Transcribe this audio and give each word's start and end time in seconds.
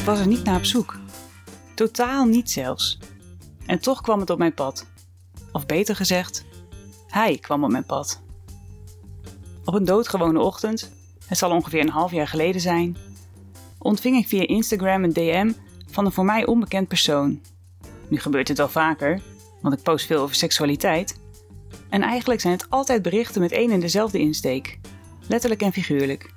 Ik 0.00 0.06
was 0.06 0.18
er 0.18 0.26
niet 0.26 0.44
naar 0.44 0.56
op 0.56 0.64
zoek. 0.64 0.96
Totaal 1.74 2.24
niet 2.24 2.50
zelfs. 2.50 2.98
En 3.66 3.80
toch 3.80 4.00
kwam 4.00 4.20
het 4.20 4.30
op 4.30 4.38
mijn 4.38 4.54
pad. 4.54 4.86
Of 5.52 5.66
beter 5.66 5.96
gezegd, 5.96 6.44
hij 7.06 7.38
kwam 7.38 7.64
op 7.64 7.70
mijn 7.70 7.84
pad. 7.84 8.20
Op 9.64 9.74
een 9.74 9.84
doodgewone 9.84 10.40
ochtend, 10.40 10.90
het 11.26 11.38
zal 11.38 11.50
ongeveer 11.50 11.80
een 11.80 11.88
half 11.88 12.10
jaar 12.10 12.28
geleden 12.28 12.60
zijn, 12.60 12.96
ontving 13.78 14.16
ik 14.16 14.28
via 14.28 14.46
Instagram 14.46 15.04
een 15.04 15.12
DM 15.12 15.52
van 15.90 16.06
een 16.06 16.12
voor 16.12 16.24
mij 16.24 16.46
onbekend 16.46 16.88
persoon. 16.88 17.40
Nu 18.08 18.18
gebeurt 18.18 18.48
het 18.48 18.58
wel 18.58 18.68
vaker, 18.68 19.22
want 19.60 19.74
ik 19.74 19.82
post 19.82 20.06
veel 20.06 20.22
over 20.22 20.34
seksualiteit. 20.34 21.20
En 21.88 22.02
eigenlijk 22.02 22.40
zijn 22.40 22.52
het 22.52 22.70
altijd 22.70 23.02
berichten 23.02 23.40
met 23.40 23.52
één 23.52 23.70
en 23.70 23.80
dezelfde 23.80 24.18
insteek, 24.18 24.78
letterlijk 25.28 25.62
en 25.62 25.72
figuurlijk. 25.72 26.34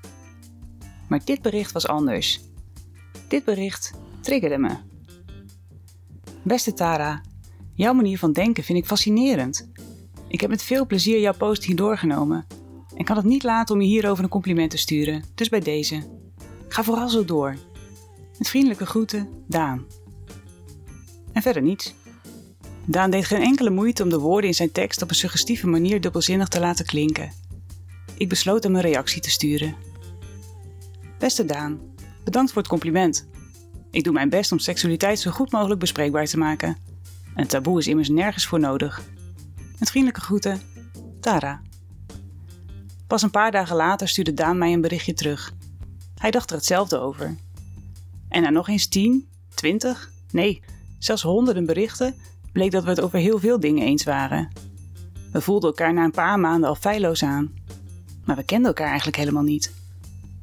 Maar 1.08 1.22
dit 1.24 1.42
bericht 1.42 1.72
was 1.72 1.88
anders. 1.88 2.52
Dit 3.34 3.44
bericht 3.44 3.94
triggerde 4.22 4.58
me. 4.58 4.76
Beste 6.42 6.74
Tara, 6.74 7.22
jouw 7.74 7.94
manier 7.94 8.18
van 8.18 8.34
denken 8.34 8.64
vind 8.64 8.78
ik 8.78 8.86
fascinerend. 8.86 9.72
Ik 10.28 10.42
heb 10.42 10.50
met 10.50 10.64
veel 10.64 10.86
plezier 10.86 11.20
jouw 11.20 11.34
post 11.34 11.64
hier 11.64 11.76
doorgenomen 11.76 12.46
en 12.96 13.06
kan 13.06 13.16
het 13.16 13.26
niet 13.26 13.44
laten 13.44 13.76
om 13.76 13.82
je 13.82 13.88
hierover 13.88 14.24
een 14.24 14.30
compliment 14.30 14.72
te 14.72 14.78
sturen, 14.78 15.24
dus 15.36 15.50
bij 15.50 15.60
deze. 15.60 16.04
Ga 16.68 16.84
vooral 16.84 17.10
zo 17.10 17.26
door. 17.26 17.58
Met 18.38 18.50
vriendelijke 18.50 18.86
groeten, 18.86 19.30
Daan. 19.48 19.86
En 21.32 21.42
verder 21.42 21.62
niets. 21.62 21.94
Daan 22.86 23.12
deed 23.12 23.26
geen 23.26 23.42
enkele 23.42 23.70
moeite 23.70 24.04
om 24.04 24.10
de 24.10 24.20
woorden 24.20 24.50
in 24.50 24.56
zijn 24.56 24.72
tekst 24.72 25.02
op 25.02 25.10
een 25.10 25.16
suggestieve 25.16 25.68
manier 25.68 26.02
dubbelzinnig 26.02 26.48
te 26.48 26.60
laten 26.60 26.86
klinken. 26.86 27.32
Ik 28.18 28.30
besloot 28.30 28.64
hem 28.64 28.76
een 28.76 28.82
reactie 28.82 29.22
te 29.22 29.30
sturen. 29.30 29.76
Beste 31.20 31.46
Daan, 31.46 31.93
bedankt 32.24 32.52
voor 32.52 32.62
het 32.62 32.72
compliment. 32.72 33.28
Ik 33.92 34.04
doe 34.04 34.14
mijn 34.14 34.30
best 34.30 34.52
om 34.52 34.60
seksualiteit 34.60 35.20
zo 35.20 35.32
goed 35.32 35.52
mogelijk 35.52 35.80
bespreekbaar 35.80 36.26
te 36.26 36.38
maken. 36.38 36.78
Een 37.36 37.48
taboe 37.48 37.80
is 37.80 37.88
immers 37.88 38.10
nergens 38.10 38.46
voor 38.46 38.60
nodig. 38.60 39.02
Met 39.80 39.90
vriendelijke 39.90 40.26
groeten, 40.26 40.62
Tara. 41.20 41.62
Pas 43.08 43.22
een 43.22 43.32
paar 43.32 43.52
dagen 43.52 43.76
later 43.76 44.08
stuurde 44.08 44.34
Daan 44.34 44.58
mij 44.58 44.74
een 44.74 44.82
berichtje 44.82 45.14
terug. 45.14 45.54
Hij 46.18 46.32
dacht 46.32 46.50
er 46.50 46.56
hetzelfde 46.56 46.98
over. 46.98 47.36
En 48.30 48.42
na 48.42 48.50
nog 48.50 48.68
eens 48.68 48.88
tien, 48.88 49.28
twintig, 49.54 50.12
nee, 50.32 50.62
zelfs 51.00 51.22
honderden 51.22 51.66
berichten 51.66 52.16
bleek 52.52 52.72
dat 52.72 52.84
we 52.84 52.90
het 52.90 53.02
over 53.02 53.20
heel 53.20 53.40
veel 53.40 53.60
dingen 53.60 53.86
eens 53.86 54.04
waren. 54.04 54.50
We 55.32 55.42
voelden 55.42 55.70
elkaar 55.70 55.94
na 55.94 56.04
een 56.04 56.12
paar 56.12 56.40
maanden 56.40 56.70
al 56.70 56.76
feilloos 56.76 57.24
aan. 57.24 57.54
Maar 58.26 58.36
we 58.36 58.44
kenden 58.44 58.68
elkaar 58.68 58.88
eigenlijk 58.88 59.18
helemaal 59.18 59.44
niet. 59.44 59.74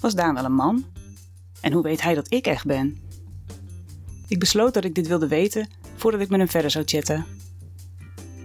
Was 0.01 0.15
Daan 0.15 0.35
wel 0.35 0.45
een 0.45 0.53
man? 0.53 0.85
En 1.61 1.73
hoe 1.73 1.83
weet 1.83 2.03
hij 2.03 2.15
dat 2.15 2.33
ik 2.33 2.47
echt 2.47 2.67
ben? 2.67 2.99
Ik 4.29 4.39
besloot 4.39 4.75
dat 4.75 4.85
ik 4.85 4.95
dit 4.95 5.07
wilde 5.07 5.29
weten 5.29 5.69
voordat 5.97 6.21
ik 6.21 6.29
met 6.29 6.39
hem 6.39 6.49
verder 6.49 6.71
zou 6.71 6.85
chatten. 6.85 7.25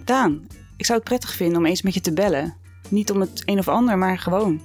Daan, 0.04 0.48
ik 0.78 0.86
zou 0.86 1.00
het 1.00 1.08
prettig 1.08 1.34
vinden 1.34 1.58
om 1.58 1.66
eens 1.66 1.82
met 1.82 1.94
je 1.94 2.02
te 2.02 2.14
bellen. 2.14 2.56
Niet 2.90 3.12
om 3.12 3.20
het 3.20 3.42
een 3.46 3.60
of 3.60 3.68
ander, 3.68 3.98
maar 3.98 4.18
gewoon. 4.18 4.62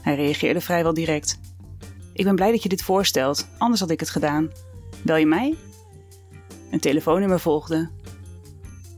Hij 0.00 0.14
reageerde 0.14 0.60
vrijwel 0.60 0.94
direct. 0.94 1.38
Ik 2.12 2.24
ben 2.24 2.34
blij 2.34 2.50
dat 2.50 2.62
je 2.62 2.68
dit 2.68 2.82
voorstelt, 2.82 3.48
anders 3.58 3.80
had 3.80 3.90
ik 3.90 4.00
het 4.00 4.10
gedaan. 4.10 4.50
Bel 5.02 5.16
je 5.16 5.26
mij? 5.26 5.56
Een 6.70 6.80
telefoonnummer 6.80 7.40
volgde. 7.40 7.90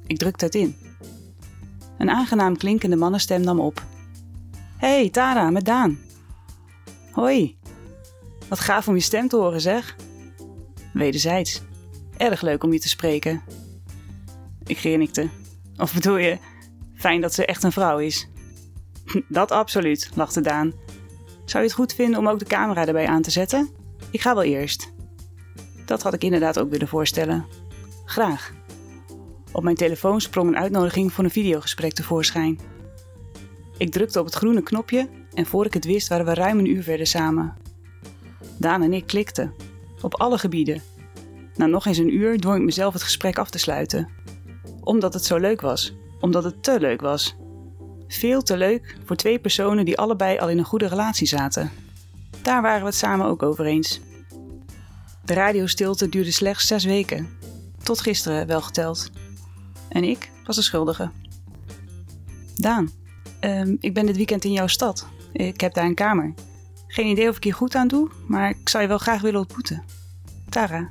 Ik 0.06 0.18
drukte 0.18 0.44
het 0.44 0.54
in. 0.54 0.76
Een 1.98 2.10
aangenaam 2.10 2.56
klinkende 2.56 2.96
mannenstem 2.96 3.40
nam 3.40 3.60
op. 3.60 3.82
Hey, 4.76 5.10
Tara, 5.10 5.50
met 5.50 5.64
Daan. 5.64 5.98
Hoi. 7.12 7.57
Wat 8.48 8.60
gaaf 8.60 8.88
om 8.88 8.94
je 8.94 9.00
stem 9.00 9.28
te 9.28 9.36
horen, 9.36 9.60
zeg. 9.60 9.96
Wederzijds. 10.92 11.62
Erg 12.16 12.40
leuk 12.40 12.64
om 12.64 12.72
je 12.72 12.80
te 12.80 12.88
spreken. 12.88 13.42
Ik 14.66 14.78
grinnikte. 14.78 15.28
Of 15.76 15.94
bedoel 15.94 16.16
je, 16.16 16.38
fijn 16.94 17.20
dat 17.20 17.34
ze 17.34 17.46
echt 17.46 17.62
een 17.62 17.72
vrouw 17.72 17.98
is? 17.98 18.28
Dat 19.28 19.50
absoluut, 19.50 20.10
lachte 20.14 20.40
Daan. 20.40 20.72
Zou 21.44 21.62
je 21.62 21.68
het 21.68 21.78
goed 21.78 21.94
vinden 21.94 22.18
om 22.18 22.28
ook 22.28 22.38
de 22.38 22.44
camera 22.44 22.86
erbij 22.86 23.06
aan 23.06 23.22
te 23.22 23.30
zetten? 23.30 23.70
Ik 24.10 24.20
ga 24.20 24.34
wel 24.34 24.42
eerst. 24.42 24.92
Dat 25.84 26.02
had 26.02 26.14
ik 26.14 26.24
inderdaad 26.24 26.58
ook 26.58 26.70
willen 26.70 26.88
voorstellen. 26.88 27.46
Graag. 28.04 28.52
Op 29.52 29.62
mijn 29.62 29.76
telefoon 29.76 30.20
sprong 30.20 30.48
een 30.48 30.58
uitnodiging 30.58 31.12
voor 31.12 31.24
een 31.24 31.30
videogesprek 31.30 31.92
tevoorschijn. 31.92 32.58
Ik 33.78 33.90
drukte 33.90 34.18
op 34.18 34.24
het 34.24 34.34
groene 34.34 34.62
knopje 34.62 35.08
en 35.34 35.46
voor 35.46 35.66
ik 35.66 35.74
het 35.74 35.84
wist 35.84 36.08
waren 36.08 36.26
we 36.26 36.34
ruim 36.34 36.58
een 36.58 36.70
uur 36.70 36.82
verder 36.82 37.06
samen. 37.06 37.56
Daan 38.58 38.82
en 38.82 38.92
ik 38.92 39.06
klikten. 39.06 39.54
Op 40.00 40.14
alle 40.14 40.38
gebieden. 40.38 40.82
Na 41.54 41.66
nog 41.66 41.86
eens 41.86 41.98
een 41.98 42.14
uur 42.14 42.38
dwong 42.38 42.58
ik 42.58 42.64
mezelf 42.64 42.92
het 42.92 43.02
gesprek 43.02 43.38
af 43.38 43.50
te 43.50 43.58
sluiten. 43.58 44.08
Omdat 44.80 45.14
het 45.14 45.24
zo 45.24 45.36
leuk 45.36 45.60
was. 45.60 45.94
Omdat 46.20 46.44
het 46.44 46.62
te 46.62 46.80
leuk 46.80 47.00
was. 47.00 47.36
Veel 48.08 48.42
te 48.42 48.56
leuk 48.56 48.96
voor 49.04 49.16
twee 49.16 49.38
personen 49.38 49.84
die 49.84 49.98
allebei 49.98 50.38
al 50.38 50.50
in 50.50 50.58
een 50.58 50.64
goede 50.64 50.88
relatie 50.88 51.26
zaten. 51.26 51.70
Daar 52.42 52.62
waren 52.62 52.80
we 52.80 52.86
het 52.86 52.94
samen 52.94 53.26
ook 53.26 53.42
over 53.42 53.64
eens. 53.64 54.00
De 55.24 55.34
radiostilte 55.34 56.08
duurde 56.08 56.30
slechts 56.30 56.66
zes 56.66 56.84
weken. 56.84 57.28
Tot 57.82 58.00
gisteren 58.00 58.46
wel 58.46 58.60
geteld. 58.60 59.10
En 59.88 60.04
ik 60.04 60.30
was 60.44 60.56
de 60.56 60.62
schuldige. 60.62 61.10
Daan, 62.56 62.90
ehm, 63.40 63.76
ik 63.80 63.94
ben 63.94 64.06
dit 64.06 64.16
weekend 64.16 64.44
in 64.44 64.52
jouw 64.52 64.66
stad. 64.66 65.06
Ik 65.32 65.60
heb 65.60 65.74
daar 65.74 65.84
een 65.84 65.94
kamer. 65.94 66.34
Geen 66.98 67.10
idee 67.10 67.28
of 67.28 67.36
ik 67.36 67.44
hier 67.44 67.54
goed 67.54 67.74
aan 67.74 67.88
doe, 67.88 68.10
maar 68.26 68.50
ik 68.50 68.68
zou 68.68 68.82
je 68.82 68.88
wel 68.88 68.98
graag 68.98 69.20
willen 69.20 69.40
ontmoeten. 69.40 69.82
Tara. 70.48 70.90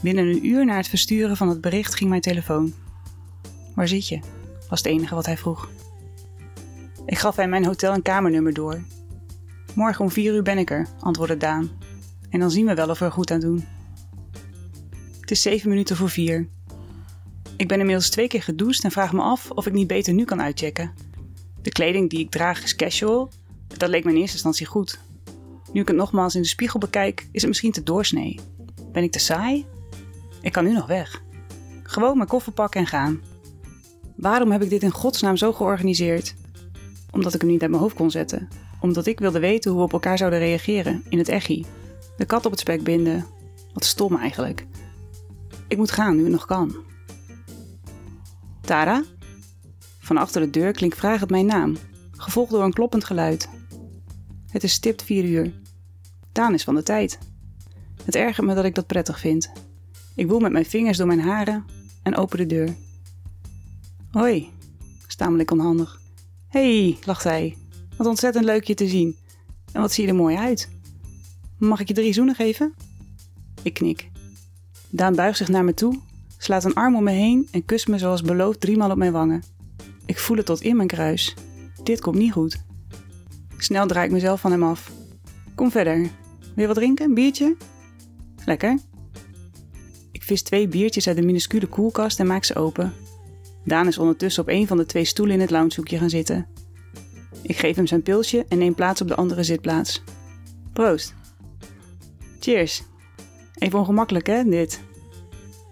Binnen 0.00 0.26
een 0.26 0.46
uur 0.46 0.64
na 0.64 0.76
het 0.76 0.88
versturen 0.88 1.36
van 1.36 1.48
het 1.48 1.60
bericht 1.60 1.94
ging 1.94 2.10
mijn 2.10 2.22
telefoon. 2.22 2.74
Waar 3.74 3.88
zit 3.88 4.08
je? 4.08 4.20
was 4.68 4.78
het 4.78 4.86
enige 4.86 5.14
wat 5.14 5.26
hij 5.26 5.36
vroeg. 5.36 5.70
Ik 7.06 7.18
gaf 7.18 7.36
hem 7.36 7.48
mijn 7.48 7.64
hotel- 7.64 7.92
en 7.92 8.02
kamernummer 8.02 8.54
door. 8.54 8.82
Morgen 9.74 10.04
om 10.04 10.10
vier 10.10 10.34
uur 10.34 10.42
ben 10.42 10.58
ik 10.58 10.70
er, 10.70 10.86
antwoordde 11.00 11.36
Daan. 11.36 11.70
En 12.28 12.40
dan 12.40 12.50
zien 12.50 12.66
we 12.66 12.74
wel 12.74 12.90
of 12.90 12.98
we 12.98 13.04
er 13.04 13.12
goed 13.12 13.30
aan 13.30 13.40
doen. 13.40 13.64
Het 15.20 15.30
is 15.30 15.42
zeven 15.42 15.68
minuten 15.68 15.96
voor 15.96 16.10
vier. 16.10 16.48
Ik 17.56 17.68
ben 17.68 17.78
inmiddels 17.78 18.10
twee 18.10 18.28
keer 18.28 18.42
gedoucht 18.42 18.84
en 18.84 18.90
vraag 18.90 19.12
me 19.12 19.22
af 19.22 19.50
of 19.50 19.66
ik 19.66 19.72
niet 19.72 19.86
beter 19.86 20.12
nu 20.12 20.24
kan 20.24 20.42
uitchecken. 20.42 20.92
De 21.62 21.70
kleding 21.70 22.10
die 22.10 22.20
ik 22.20 22.30
draag 22.30 22.62
is 22.62 22.76
casual. 22.76 23.30
Dat 23.76 23.88
leek 23.88 24.04
me 24.04 24.10
in 24.10 24.16
eerste 24.16 24.32
instantie 24.32 24.66
goed. 24.66 25.00
Nu 25.72 25.80
ik 25.80 25.88
het 25.88 25.96
nogmaals 25.96 26.34
in 26.34 26.42
de 26.42 26.48
spiegel 26.48 26.78
bekijk, 26.78 27.26
is 27.32 27.40
het 27.40 27.50
misschien 27.50 27.72
te 27.72 27.82
doorsnee. 27.82 28.40
Ben 28.92 29.02
ik 29.02 29.12
te 29.12 29.18
saai? 29.18 29.66
Ik 30.40 30.52
kan 30.52 30.64
nu 30.64 30.72
nog 30.72 30.86
weg. 30.86 31.22
Gewoon 31.82 32.16
mijn 32.16 32.28
koffer 32.28 32.52
pakken 32.52 32.80
en 32.80 32.86
gaan. 32.86 33.20
Waarom 34.16 34.50
heb 34.50 34.62
ik 34.62 34.70
dit 34.70 34.82
in 34.82 34.90
godsnaam 34.90 35.36
zo 35.36 35.52
georganiseerd? 35.52 36.34
Omdat 37.10 37.34
ik 37.34 37.40
hem 37.40 37.50
niet 37.50 37.60
uit 37.60 37.70
mijn 37.70 37.82
hoofd 37.82 37.96
kon 37.96 38.10
zetten. 38.10 38.48
Omdat 38.80 39.06
ik 39.06 39.18
wilde 39.18 39.40
weten 39.40 39.70
hoe 39.70 39.80
we 39.80 39.86
op 39.86 39.92
elkaar 39.92 40.18
zouden 40.18 40.38
reageren 40.38 41.02
in 41.08 41.18
het 41.18 41.28
echi. 41.28 41.66
De 42.16 42.24
kat 42.24 42.44
op 42.44 42.50
het 42.50 42.60
spek 42.60 42.82
binden. 42.82 43.26
Wat 43.72 43.84
stom 43.84 44.16
eigenlijk. 44.16 44.66
Ik 45.68 45.76
moet 45.76 45.90
gaan 45.90 46.16
nu 46.16 46.22
het 46.22 46.32
nog 46.32 46.46
kan. 46.46 46.76
Tara? 48.60 49.04
Van 49.98 50.16
achter 50.16 50.40
de 50.40 50.50
deur 50.50 50.72
klinkt 50.72 50.96
vragend 50.96 51.30
mijn 51.30 51.46
naam, 51.46 51.76
gevolgd 52.16 52.50
door 52.50 52.64
een 52.64 52.72
kloppend 52.72 53.04
geluid. 53.04 53.48
Het 54.50 54.62
is 54.62 54.72
stipt 54.72 55.02
vier 55.02 55.24
uur. 55.24 55.52
Daan 56.32 56.54
is 56.54 56.64
van 56.64 56.74
de 56.74 56.82
tijd. 56.82 57.18
Het 58.04 58.14
ergert 58.14 58.46
me 58.46 58.54
dat 58.54 58.64
ik 58.64 58.74
dat 58.74 58.86
prettig 58.86 59.20
vind. 59.20 59.52
Ik 60.14 60.28
woel 60.28 60.40
met 60.40 60.52
mijn 60.52 60.64
vingers 60.64 60.98
door 60.98 61.06
mijn 61.06 61.20
haren 61.20 61.64
en 62.02 62.16
open 62.16 62.38
de 62.38 62.46
deur. 62.46 62.76
Hoi, 64.10 64.48
stamel 65.06 65.38
ik 65.38 65.50
onhandig. 65.50 66.00
hey, 66.48 66.98
lacht 67.04 67.24
hij. 67.24 67.56
Wat 67.96 68.06
ontzettend 68.06 68.44
leuk 68.44 68.64
je 68.64 68.74
te 68.74 68.88
zien. 68.88 69.16
En 69.72 69.80
wat 69.80 69.92
zie 69.92 70.04
je 70.04 70.10
er 70.10 70.16
mooi 70.16 70.36
uit. 70.36 70.68
Mag 71.58 71.80
ik 71.80 71.88
je 71.88 71.94
drie 71.94 72.12
zoenen 72.12 72.34
geven? 72.34 72.74
Ik 73.62 73.74
knik. 73.74 74.10
Daan 74.88 75.14
buigt 75.14 75.38
zich 75.38 75.48
naar 75.48 75.64
me 75.64 75.74
toe, 75.74 76.00
slaat 76.38 76.64
een 76.64 76.74
arm 76.74 76.96
om 76.96 77.04
me 77.04 77.10
heen 77.10 77.48
en 77.50 77.64
kust 77.64 77.88
me 77.88 77.98
zoals 77.98 78.22
beloofd 78.22 78.60
driemaal 78.60 78.90
op 78.90 78.96
mijn 78.96 79.12
wangen. 79.12 79.42
Ik 80.06 80.18
voel 80.18 80.36
het 80.36 80.46
tot 80.46 80.60
in 80.60 80.76
mijn 80.76 80.88
kruis. 80.88 81.34
Dit 81.82 82.00
komt 82.00 82.16
niet 82.16 82.32
goed. 82.32 82.68
Snel 83.62 83.86
draai 83.86 84.06
ik 84.06 84.12
mezelf 84.12 84.40
van 84.40 84.50
hem 84.50 84.62
af. 84.62 84.90
Kom 85.54 85.70
verder. 85.70 86.10
Wil 86.54 86.66
wat 86.66 86.76
drinken? 86.76 87.04
Een 87.04 87.14
biertje? 87.14 87.56
Lekker. 88.44 88.78
Ik 90.12 90.22
vis 90.22 90.42
twee 90.42 90.68
biertjes 90.68 91.06
uit 91.06 91.16
de 91.16 91.22
minuscule 91.22 91.66
koelkast 91.66 92.20
en 92.20 92.26
maak 92.26 92.44
ze 92.44 92.54
open. 92.54 92.92
Daan 93.64 93.86
is 93.86 93.98
ondertussen 93.98 94.42
op 94.42 94.48
een 94.48 94.66
van 94.66 94.76
de 94.76 94.86
twee 94.86 95.04
stoelen 95.04 95.34
in 95.34 95.40
het 95.40 95.50
loungehoekje 95.50 95.98
gaan 95.98 96.10
zitten. 96.10 96.46
Ik 97.42 97.56
geef 97.56 97.76
hem 97.76 97.86
zijn 97.86 98.02
pilsje 98.02 98.44
en 98.48 98.58
neem 98.58 98.74
plaats 98.74 99.00
op 99.00 99.08
de 99.08 99.14
andere 99.14 99.42
zitplaats. 99.42 100.02
Proost. 100.72 101.14
Cheers. 102.40 102.82
Even 103.54 103.78
ongemakkelijk, 103.78 104.26
hè, 104.26 104.44
dit? 104.44 104.80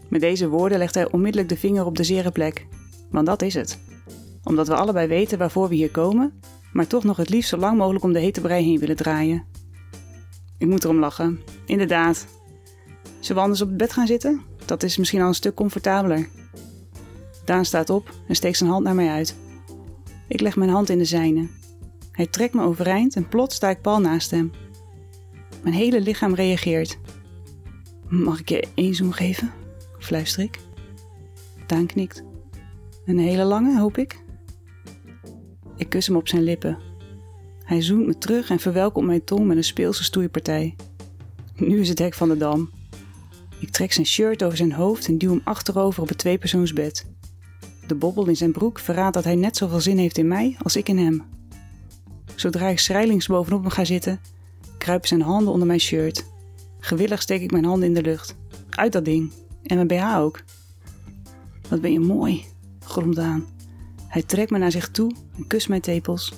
Met 0.08 0.20
deze 0.20 0.48
woorden 0.48 0.78
legt 0.78 0.94
hij 0.94 1.10
onmiddellijk 1.10 1.48
de 1.48 1.56
vinger 1.56 1.84
op 1.84 1.96
de 1.96 2.04
zere 2.04 2.30
plek. 2.30 2.66
Want 3.10 3.26
dat 3.26 3.42
is 3.42 3.54
het. 3.54 3.78
Omdat 4.44 4.68
we 4.68 4.74
allebei 4.74 5.06
weten 5.06 5.38
waarvoor 5.38 5.68
we 5.68 5.74
hier 5.74 5.90
komen, 5.90 6.40
maar 6.72 6.86
toch 6.86 7.04
nog 7.04 7.16
het 7.16 7.28
liefst 7.28 7.48
zo 7.48 7.56
lang 7.56 7.78
mogelijk 7.78 8.04
om 8.04 8.12
de 8.12 8.18
hete 8.18 8.40
brei 8.40 8.64
heen 8.64 8.78
willen 8.78 8.96
draaien. 8.96 9.44
Ik 10.58 10.66
moet 10.66 10.84
erom 10.84 10.98
lachen. 10.98 11.40
inderdaad. 11.66 12.26
Zullen 13.20 13.36
we 13.36 13.42
anders 13.42 13.60
op 13.60 13.68
het 13.68 13.76
bed 13.76 13.92
gaan 13.92 14.06
zitten? 14.06 14.42
Dat 14.64 14.82
is 14.82 14.96
misschien 14.96 15.20
al 15.20 15.28
een 15.28 15.34
stuk 15.34 15.54
comfortabeler. 15.54 16.28
Daan 17.44 17.64
staat 17.64 17.90
op 17.90 18.14
en 18.26 18.34
steekt 18.34 18.56
zijn 18.56 18.70
hand 18.70 18.84
naar 18.84 18.94
mij 18.94 19.08
uit. 19.08 19.36
Ik 20.26 20.40
leg 20.40 20.56
mijn 20.56 20.70
hand 20.70 20.88
in 20.88 20.98
de 20.98 21.04
zijne. 21.04 21.48
Hij 22.12 22.26
trekt 22.26 22.54
me 22.54 22.62
overeind 22.62 23.16
en 23.16 23.28
plots 23.28 23.54
sta 23.54 23.70
ik 23.70 23.80
pal 23.80 24.00
naast 24.00 24.30
hem. 24.30 24.52
Mijn 25.62 25.74
hele 25.74 26.00
lichaam 26.00 26.34
reageert. 26.34 26.98
Mag 28.08 28.40
ik 28.40 28.48
je 28.48 28.68
één 28.74 28.94
zoen 28.94 29.12
geven? 29.12 29.52
fluister 29.98 30.42
ik. 30.42 30.58
Daan 31.66 31.86
knikt. 31.86 32.22
Een 33.04 33.18
hele 33.18 33.44
lange, 33.44 33.78
hoop 33.78 33.98
ik. 33.98 34.26
Ik 35.78 35.88
kus 35.88 36.06
hem 36.06 36.16
op 36.16 36.28
zijn 36.28 36.42
lippen. 36.42 36.78
Hij 37.64 37.82
zoent 37.82 38.06
me 38.06 38.18
terug 38.18 38.50
en 38.50 38.58
verwelkomt 38.58 39.06
mijn 39.06 39.24
tong 39.24 39.46
met 39.46 39.56
een 39.56 39.64
speelse 39.64 40.04
stoeipartij. 40.04 40.76
Nu 41.56 41.80
is 41.80 41.88
het 41.88 41.98
hek 41.98 42.14
van 42.14 42.28
de 42.28 42.36
dam. 42.36 42.70
Ik 43.60 43.70
trek 43.70 43.92
zijn 43.92 44.06
shirt 44.06 44.44
over 44.44 44.56
zijn 44.56 44.72
hoofd 44.72 45.08
en 45.08 45.18
duw 45.18 45.30
hem 45.30 45.40
achterover 45.44 46.02
op 46.02 46.08
het 46.08 46.18
tweepersoonsbed. 46.18 47.06
De 47.86 47.94
bobbel 47.94 48.26
in 48.26 48.36
zijn 48.36 48.52
broek 48.52 48.78
verraadt 48.78 49.14
dat 49.14 49.24
hij 49.24 49.34
net 49.34 49.56
zoveel 49.56 49.80
zin 49.80 49.98
heeft 49.98 50.18
in 50.18 50.28
mij 50.28 50.56
als 50.62 50.76
ik 50.76 50.88
in 50.88 50.98
hem. 50.98 51.22
Zodra 52.34 52.68
ik 52.68 52.78
schrijlings 52.78 53.26
bovenop 53.26 53.60
hem 53.60 53.70
ga 53.70 53.84
zitten, 53.84 54.20
kruipen 54.78 55.08
zijn 55.08 55.22
handen 55.22 55.52
onder 55.52 55.66
mijn 55.66 55.80
shirt. 55.80 56.24
Gewillig 56.80 57.22
steek 57.22 57.42
ik 57.42 57.50
mijn 57.50 57.64
handen 57.64 57.88
in 57.88 57.94
de 57.94 58.02
lucht. 58.02 58.36
Uit 58.70 58.92
dat 58.92 59.04
ding. 59.04 59.32
En 59.62 59.76
mijn 59.76 59.86
BH 59.86 60.18
ook. 60.18 60.42
Wat 61.68 61.80
ben 61.80 61.92
je 61.92 62.00
mooi, 62.00 62.44
gromt 62.80 63.18
aan. 63.18 63.57
Hij 64.08 64.22
trekt 64.22 64.50
me 64.50 64.58
naar 64.58 64.70
zich 64.70 64.90
toe 64.90 65.14
en 65.36 65.46
kust 65.46 65.68
mijn 65.68 65.80
tepels. 65.80 66.32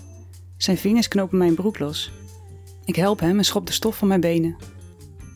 Zijn 0.56 0.78
vingers 0.78 1.08
knopen 1.08 1.38
mijn 1.38 1.54
broek 1.54 1.78
los. 1.78 2.12
Ik 2.84 2.96
help 2.96 3.20
hem 3.20 3.38
en 3.38 3.44
schop 3.44 3.66
de 3.66 3.72
stof 3.72 3.96
van 3.96 4.08
mijn 4.08 4.20
benen. 4.20 4.56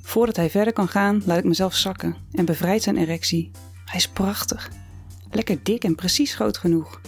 Voordat 0.02 0.36
hij 0.36 0.50
verder 0.50 0.72
kan 0.72 0.88
gaan, 0.88 1.22
laat 1.25 1.38
ik 1.38 1.44
mezelf 1.44 1.75
zakken 1.75 2.16
en 2.32 2.44
bevrijd 2.44 2.82
zijn 2.82 2.96
erectie. 2.96 3.50
Hij 3.84 3.98
is 3.98 4.08
prachtig. 4.08 4.70
Lekker 5.31 5.58
dik 5.62 5.84
en 5.84 5.94
precies 5.94 6.34
groot 6.34 6.58
genoeg. 6.58 7.00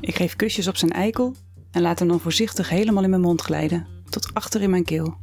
Ik 0.00 0.16
geef 0.16 0.36
kusjes 0.36 0.68
op 0.68 0.76
zijn 0.76 0.92
eikel 0.92 1.34
en 1.70 1.82
laat 1.82 1.98
hem 1.98 2.08
dan 2.08 2.20
voorzichtig 2.20 2.68
helemaal 2.68 3.02
in 3.02 3.10
mijn 3.10 3.22
mond 3.22 3.40
glijden, 3.40 3.86
tot 4.08 4.34
achter 4.34 4.62
in 4.62 4.70
mijn 4.70 4.84
keel. 4.84 5.16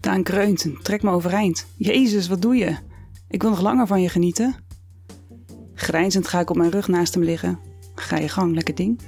Daan 0.00 0.22
kreunt 0.22 0.64
en 0.64 0.78
trekt 0.82 1.02
me 1.02 1.10
overeind. 1.10 1.66
Jezus, 1.76 2.28
wat 2.28 2.42
doe 2.42 2.56
je? 2.56 2.76
Ik 3.28 3.42
wil 3.42 3.50
nog 3.50 3.60
langer 3.60 3.86
van 3.86 4.02
je 4.02 4.08
genieten. 4.08 4.54
Grijnzend 5.74 6.28
ga 6.28 6.40
ik 6.40 6.50
op 6.50 6.56
mijn 6.56 6.70
rug 6.70 6.88
naast 6.88 7.14
hem 7.14 7.22
liggen. 7.22 7.58
Ga 8.02 8.16
je 8.16 8.28
gang, 8.28 8.54
lekker 8.54 8.74
ding. 8.74 9.00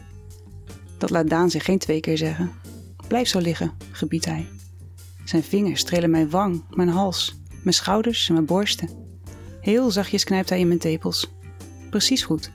Dat 0.99 1.11
laat 1.11 1.29
Daan 1.29 1.51
zich 1.51 1.65
geen 1.65 1.79
twee 1.79 2.01
keer 2.01 2.19
zeggen. 2.19 2.51
Blijf 3.09 3.29
zo 3.29 3.39
liggen, 3.39 3.73
gebiedt 3.91 4.25
hij. 4.25 4.47
Zijn 5.25 5.43
vingers 5.43 5.81
strelen 5.81 6.11
mijn 6.11 6.31
wang, 6.31 6.63
mijn 6.71 6.89
hals, 6.89 7.41
mijn 7.63 7.75
schouders 7.75 8.29
en 8.29 8.35
mijn 8.35 8.47
borsten. 8.47 8.89
Heel 9.61 9.91
zachtjes 9.91 10.25
knijpt 10.25 10.49
hij 10.49 10.61
in 10.61 10.69
mijn 10.69 10.79
tepels. 10.79 11.33
Precies 11.91 12.23
goed. 12.23 12.51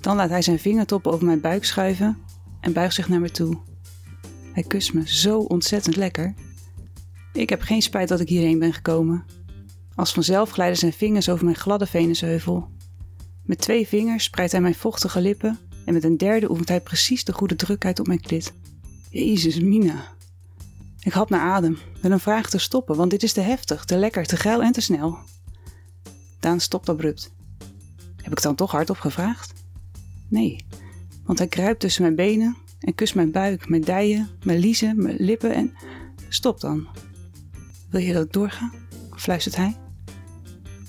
Dan 0.00 0.16
laat 0.16 0.30
hij 0.30 0.42
zijn 0.42 0.58
vingertop 0.58 1.06
over 1.06 1.24
mijn 1.24 1.40
buik 1.40 1.64
schuiven 1.64 2.18
en 2.60 2.72
buigt 2.72 2.94
zich 2.94 3.08
naar 3.08 3.20
me 3.20 3.30
toe. 3.30 3.58
Hij 4.52 4.62
kust 4.62 4.94
me 4.94 5.08
zo 5.08 5.38
ontzettend 5.38 5.96
lekker. 5.96 6.34
Ik 7.32 7.48
heb 7.48 7.60
geen 7.60 7.82
spijt 7.82 8.08
dat 8.08 8.20
ik 8.20 8.28
hierheen 8.28 8.58
ben 8.58 8.72
gekomen. 8.72 9.24
Als 9.94 10.12
vanzelf 10.12 10.50
glijden 10.50 10.78
zijn 10.78 10.92
vingers 10.92 11.28
over 11.28 11.44
mijn 11.44 11.56
gladde 11.56 11.86
venusheuvel. 11.86 12.70
Met 13.44 13.58
twee 13.58 13.88
vingers 13.88 14.24
spreidt 14.24 14.52
hij 14.52 14.60
mijn 14.60 14.74
vochtige 14.74 15.20
lippen 15.20 15.58
en 15.84 15.92
met 15.92 16.04
een 16.04 16.16
derde 16.16 16.50
oefent 16.50 16.68
hij 16.68 16.80
precies 16.80 17.24
de 17.24 17.32
goede 17.32 17.56
druk 17.56 17.84
uit 17.84 18.00
op 18.00 18.06
mijn 18.06 18.20
klit. 18.20 18.52
Jezus, 19.10 19.60
Mina. 19.60 20.12
Ik 21.00 21.12
had 21.12 21.30
naar 21.30 21.40
adem, 21.40 21.78
wil 22.00 22.10
een 22.10 22.20
vraag 22.20 22.50
te 22.50 22.58
stoppen, 22.58 22.96
want 22.96 23.10
dit 23.10 23.22
is 23.22 23.32
te 23.32 23.40
heftig, 23.40 23.84
te 23.84 23.96
lekker, 23.96 24.26
te 24.26 24.36
geil 24.36 24.62
en 24.62 24.72
te 24.72 24.80
snel. 24.80 25.18
Daan 26.40 26.60
stopt 26.60 26.88
abrupt. 26.88 27.32
Heb 28.22 28.32
ik 28.32 28.42
dan 28.42 28.54
toch 28.54 28.70
hardop 28.70 28.98
gevraagd? 28.98 29.52
Nee, 30.28 30.66
want 31.24 31.38
hij 31.38 31.48
kruipt 31.48 31.80
tussen 31.80 32.02
mijn 32.02 32.14
benen 32.14 32.56
en 32.80 32.94
kust 32.94 33.14
mijn 33.14 33.30
buik, 33.30 33.68
mijn 33.68 33.82
dijen, 33.82 34.28
mijn 34.44 34.58
liezen, 34.58 35.02
mijn 35.02 35.16
lippen 35.18 35.54
en... 35.54 35.72
Stop 36.28 36.60
dan. 36.60 36.86
Wil 37.90 38.00
je 38.00 38.12
dat 38.12 38.24
ik 38.24 38.32
doorga? 38.32 38.72
fluistert 39.10 39.56
hij. 39.56 39.76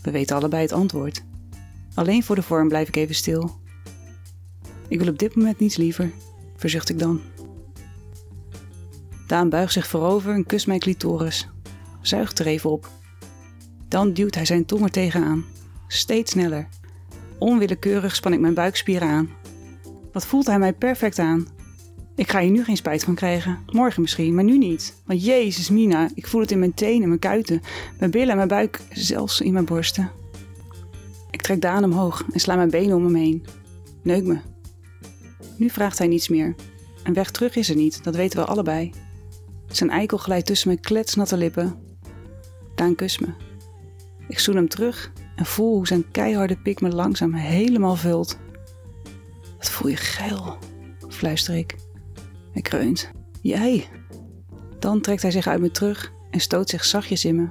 We 0.01 0.11
weten 0.11 0.35
allebei 0.35 0.61
het 0.61 0.71
antwoord. 0.71 1.25
Alleen 1.95 2.24
voor 2.24 2.36
de 2.36 2.42
vorm 2.42 2.68
blijf 2.68 2.88
ik 2.88 2.95
even 2.95 3.15
stil. 3.15 3.59
Ik 4.88 5.00
wil 5.00 5.07
op 5.07 5.19
dit 5.19 5.36
moment 5.36 5.59
niets 5.59 5.77
liever, 5.77 6.12
verzucht 6.56 6.89
ik 6.89 7.00
dan. 7.00 7.21
Daan 9.27 9.50
buigt 9.50 9.74
zich 9.74 9.88
voorover 9.88 10.33
en 10.33 10.45
kust 10.45 10.68
mijn 10.68 10.80
clitoris. 10.80 11.47
Zuigt 12.01 12.39
er 12.39 12.47
even 12.47 12.69
op. 12.69 12.89
Dan 13.88 14.13
duwt 14.13 14.36
hij 14.36 14.45
zijn 14.45 14.65
tong 14.65 14.83
er 14.83 14.92
tegenaan. 14.92 15.45
Steeds 15.88 16.31
sneller. 16.31 16.68
Onwillekeurig 17.38 18.15
span 18.15 18.33
ik 18.33 18.39
mijn 18.39 18.53
buikspieren 18.53 19.07
aan. 19.07 19.30
Wat 20.12 20.25
voelt 20.25 20.48
hij 20.48 20.59
mij 20.59 20.74
perfect 20.74 21.19
aan? 21.19 21.48
Ik 22.15 22.31
ga 22.31 22.39
hier 22.39 22.51
nu 22.51 22.63
geen 22.63 22.77
spijt 22.77 23.03
van 23.03 23.15
krijgen. 23.15 23.57
Morgen 23.71 24.01
misschien, 24.01 24.36
maar 24.36 24.44
nu 24.44 24.57
niet. 24.57 25.01
Want 25.06 25.25
jezus, 25.25 25.69
Mina, 25.69 26.09
ik 26.13 26.27
voel 26.27 26.41
het 26.41 26.51
in 26.51 26.59
mijn 26.59 26.74
tenen, 26.74 27.07
mijn 27.07 27.19
kuiten, 27.19 27.62
mijn 28.00 28.12
billen 28.12 28.30
en 28.30 28.36
mijn 28.36 28.48
buik, 28.48 28.81
zelfs 28.89 29.41
in 29.41 29.53
mijn 29.53 29.65
borsten. 29.65 30.12
Ik 31.35 31.41
trek 31.41 31.61
Daan 31.61 31.83
omhoog 31.83 32.25
en 32.31 32.39
sla 32.39 32.55
mijn 32.55 32.69
benen 32.69 32.95
om 32.95 33.03
hem 33.03 33.15
heen. 33.15 33.45
Neuk 34.03 34.23
me. 34.23 34.37
Nu 35.57 35.69
vraagt 35.69 35.97
hij 35.97 36.07
niets 36.07 36.27
meer. 36.27 36.55
Een 37.03 37.13
weg 37.13 37.31
terug 37.31 37.55
is 37.55 37.69
er 37.69 37.75
niet, 37.75 38.03
dat 38.03 38.15
weten 38.15 38.39
we 38.39 38.45
allebei. 38.45 38.91
Zijn 39.67 39.89
eikel 39.89 40.17
glijdt 40.17 40.45
tussen 40.45 40.67
mijn 40.67 40.79
kletsnatte 40.79 41.37
lippen. 41.37 41.75
Daan 42.75 42.95
kust 42.95 43.19
me. 43.19 43.27
Ik 44.27 44.39
zoen 44.39 44.55
hem 44.55 44.67
terug 44.67 45.11
en 45.35 45.45
voel 45.45 45.75
hoe 45.75 45.87
zijn 45.87 46.11
keiharde 46.11 46.57
pik 46.57 46.81
me 46.81 46.89
langzaam 46.89 47.33
helemaal 47.33 47.95
vult. 47.95 48.38
Wat 49.57 49.69
voel 49.69 49.89
je 49.89 49.97
geil, 49.97 50.57
fluister 51.07 51.55
ik. 51.55 51.75
Hij 52.51 52.61
kreunt. 52.61 53.11
Jij? 53.41 53.88
Dan 54.79 55.01
trekt 55.01 55.21
hij 55.21 55.31
zich 55.31 55.47
uit 55.47 55.61
me 55.61 55.71
terug 55.71 56.13
en 56.31 56.39
stoot 56.39 56.69
zich 56.69 56.85
zachtjes 56.85 57.25
in 57.25 57.35
me. 57.35 57.49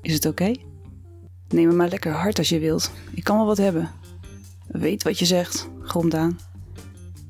Is 0.00 0.14
het 0.14 0.26
oké? 0.26 0.52
Neem 1.50 1.68
me 1.68 1.74
maar 1.74 1.88
lekker 1.88 2.12
hard 2.12 2.38
als 2.38 2.48
je 2.48 2.58
wilt. 2.58 2.90
Ik 3.14 3.24
kan 3.24 3.36
wel 3.36 3.46
wat 3.46 3.56
hebben. 3.56 3.90
Weet 4.66 5.02
wat 5.02 5.18
je 5.18 5.24
zegt, 5.24 5.68
gromt 5.82 6.14
aan. 6.14 6.38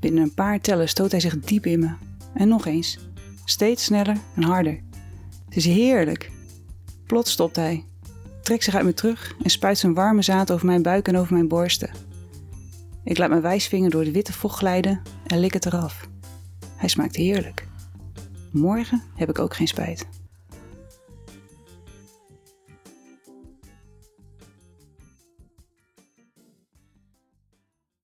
Binnen 0.00 0.22
een 0.22 0.34
paar 0.34 0.60
tellen 0.60 0.88
stoot 0.88 1.10
hij 1.10 1.20
zich 1.20 1.40
diep 1.40 1.66
in 1.66 1.80
me. 1.80 1.90
En 2.34 2.48
nog 2.48 2.66
eens. 2.66 2.98
Steeds 3.44 3.84
sneller 3.84 4.16
en 4.34 4.42
harder. 4.42 4.80
Het 5.44 5.56
is 5.56 5.64
heerlijk. 5.64 6.30
Plots 7.06 7.30
stopt 7.30 7.56
hij, 7.56 7.84
trekt 8.42 8.64
zich 8.64 8.74
uit 8.74 8.84
me 8.84 8.94
terug 8.94 9.34
en 9.42 9.50
spuit 9.50 9.78
zijn 9.78 9.94
warme 9.94 10.22
zaad 10.22 10.52
over 10.52 10.66
mijn 10.66 10.82
buik 10.82 11.08
en 11.08 11.16
over 11.16 11.32
mijn 11.32 11.48
borsten. 11.48 11.90
Ik 13.04 13.18
laat 13.18 13.28
mijn 13.28 13.42
wijsvinger 13.42 13.90
door 13.90 14.04
de 14.04 14.12
witte 14.12 14.32
vocht 14.32 14.58
glijden 14.58 15.02
en 15.26 15.38
lik 15.38 15.52
het 15.52 15.66
eraf. 15.66 16.08
Hij 16.76 16.88
smaakt 16.88 17.16
heerlijk. 17.16 17.66
Morgen 18.50 19.02
heb 19.14 19.28
ik 19.28 19.38
ook 19.38 19.54
geen 19.54 19.68
spijt. 19.68 20.06